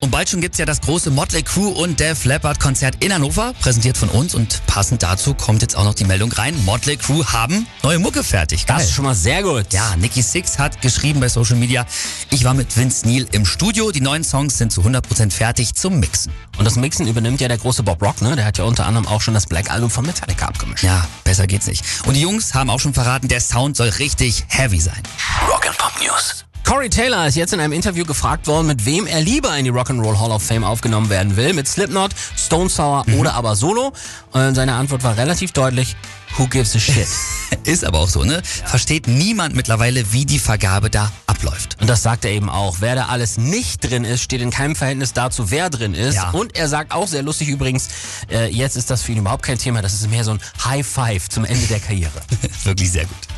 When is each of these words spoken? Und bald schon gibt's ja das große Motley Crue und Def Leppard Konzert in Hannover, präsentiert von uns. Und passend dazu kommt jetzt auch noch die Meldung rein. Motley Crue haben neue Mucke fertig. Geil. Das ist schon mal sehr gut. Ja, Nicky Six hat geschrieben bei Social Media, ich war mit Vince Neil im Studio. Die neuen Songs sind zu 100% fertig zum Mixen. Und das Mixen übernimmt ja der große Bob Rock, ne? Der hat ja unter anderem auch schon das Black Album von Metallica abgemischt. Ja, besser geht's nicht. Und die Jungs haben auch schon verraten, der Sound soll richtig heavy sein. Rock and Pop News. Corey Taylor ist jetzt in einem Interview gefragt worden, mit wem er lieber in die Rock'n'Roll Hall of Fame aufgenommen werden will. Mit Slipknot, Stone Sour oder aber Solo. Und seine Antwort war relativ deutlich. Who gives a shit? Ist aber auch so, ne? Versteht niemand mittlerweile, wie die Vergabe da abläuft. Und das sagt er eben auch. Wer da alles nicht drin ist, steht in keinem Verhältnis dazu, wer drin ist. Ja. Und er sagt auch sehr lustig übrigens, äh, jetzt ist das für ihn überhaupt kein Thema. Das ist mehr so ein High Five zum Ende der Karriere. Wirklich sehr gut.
Und 0.00 0.12
bald 0.12 0.28
schon 0.28 0.40
gibt's 0.40 0.58
ja 0.58 0.64
das 0.64 0.80
große 0.80 1.10
Motley 1.10 1.42
Crue 1.42 1.70
und 1.70 1.98
Def 1.98 2.24
Leppard 2.24 2.60
Konzert 2.60 3.02
in 3.02 3.12
Hannover, 3.12 3.52
präsentiert 3.54 3.98
von 3.98 4.08
uns. 4.08 4.32
Und 4.32 4.64
passend 4.68 5.02
dazu 5.02 5.34
kommt 5.34 5.60
jetzt 5.60 5.74
auch 5.74 5.82
noch 5.82 5.94
die 5.94 6.04
Meldung 6.04 6.30
rein. 6.30 6.54
Motley 6.64 6.96
Crue 6.96 7.26
haben 7.32 7.66
neue 7.82 7.98
Mucke 7.98 8.22
fertig. 8.22 8.64
Geil. 8.66 8.76
Das 8.76 8.86
ist 8.86 8.92
schon 8.92 9.04
mal 9.04 9.16
sehr 9.16 9.42
gut. 9.42 9.72
Ja, 9.72 9.96
Nicky 9.96 10.22
Six 10.22 10.56
hat 10.56 10.80
geschrieben 10.82 11.18
bei 11.18 11.28
Social 11.28 11.56
Media, 11.56 11.84
ich 12.30 12.44
war 12.44 12.54
mit 12.54 12.76
Vince 12.76 13.08
Neil 13.08 13.26
im 13.32 13.44
Studio. 13.44 13.90
Die 13.90 14.00
neuen 14.00 14.22
Songs 14.22 14.56
sind 14.56 14.70
zu 14.70 14.82
100% 14.82 15.32
fertig 15.32 15.74
zum 15.74 15.98
Mixen. 15.98 16.32
Und 16.58 16.64
das 16.64 16.76
Mixen 16.76 17.08
übernimmt 17.08 17.40
ja 17.40 17.48
der 17.48 17.58
große 17.58 17.82
Bob 17.82 18.00
Rock, 18.00 18.22
ne? 18.22 18.36
Der 18.36 18.44
hat 18.44 18.58
ja 18.58 18.64
unter 18.64 18.86
anderem 18.86 19.08
auch 19.08 19.20
schon 19.20 19.34
das 19.34 19.46
Black 19.46 19.68
Album 19.68 19.90
von 19.90 20.06
Metallica 20.06 20.46
abgemischt. 20.46 20.84
Ja, 20.84 21.08
besser 21.24 21.48
geht's 21.48 21.66
nicht. 21.66 21.84
Und 22.06 22.14
die 22.14 22.20
Jungs 22.20 22.54
haben 22.54 22.70
auch 22.70 22.78
schon 22.78 22.94
verraten, 22.94 23.26
der 23.26 23.40
Sound 23.40 23.76
soll 23.76 23.88
richtig 23.88 24.44
heavy 24.46 24.78
sein. 24.78 25.02
Rock 25.50 25.66
and 25.66 25.76
Pop 25.76 25.92
News. 26.00 26.44
Corey 26.68 26.90
Taylor 26.90 27.26
ist 27.26 27.34
jetzt 27.34 27.54
in 27.54 27.60
einem 27.60 27.72
Interview 27.72 28.04
gefragt 28.04 28.46
worden, 28.46 28.66
mit 28.66 28.84
wem 28.84 29.06
er 29.06 29.22
lieber 29.22 29.56
in 29.56 29.64
die 29.64 29.72
Rock'n'Roll 29.72 30.20
Hall 30.20 30.30
of 30.30 30.42
Fame 30.42 30.64
aufgenommen 30.64 31.08
werden 31.08 31.34
will. 31.34 31.54
Mit 31.54 31.66
Slipknot, 31.66 32.10
Stone 32.36 32.68
Sour 32.68 33.06
oder 33.18 33.32
aber 33.32 33.56
Solo. 33.56 33.94
Und 34.32 34.54
seine 34.54 34.74
Antwort 34.74 35.02
war 35.02 35.16
relativ 35.16 35.52
deutlich. 35.52 35.96
Who 36.36 36.46
gives 36.46 36.76
a 36.76 36.78
shit? 36.78 37.08
Ist 37.64 37.86
aber 37.86 38.00
auch 38.00 38.08
so, 38.10 38.22
ne? 38.22 38.42
Versteht 38.42 39.08
niemand 39.08 39.56
mittlerweile, 39.56 40.12
wie 40.12 40.26
die 40.26 40.38
Vergabe 40.38 40.90
da 40.90 41.10
abläuft. 41.26 41.78
Und 41.80 41.88
das 41.88 42.02
sagt 42.02 42.26
er 42.26 42.32
eben 42.32 42.50
auch. 42.50 42.76
Wer 42.80 42.96
da 42.96 43.06
alles 43.06 43.38
nicht 43.38 43.90
drin 43.90 44.04
ist, 44.04 44.20
steht 44.20 44.42
in 44.42 44.50
keinem 44.50 44.76
Verhältnis 44.76 45.14
dazu, 45.14 45.50
wer 45.50 45.70
drin 45.70 45.94
ist. 45.94 46.16
Ja. 46.16 46.32
Und 46.32 46.54
er 46.54 46.68
sagt 46.68 46.92
auch 46.92 47.08
sehr 47.08 47.22
lustig 47.22 47.48
übrigens, 47.48 47.88
äh, 48.30 48.50
jetzt 48.50 48.76
ist 48.76 48.90
das 48.90 49.00
für 49.00 49.12
ihn 49.12 49.18
überhaupt 49.18 49.42
kein 49.42 49.56
Thema. 49.56 49.80
Das 49.80 49.94
ist 49.94 50.10
mehr 50.10 50.22
so 50.22 50.32
ein 50.32 50.40
High 50.62 50.86
Five 50.86 51.30
zum 51.30 51.46
Ende 51.46 51.66
der 51.66 51.80
Karriere. 51.80 52.20
Wirklich 52.64 52.92
sehr 52.92 53.06
gut. 53.06 53.37